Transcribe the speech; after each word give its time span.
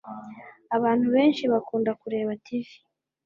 abantu 0.77 1.07
benshi 1.15 1.43
bakunda 1.51 1.91
kureba 2.01 2.31
tv 2.45 2.67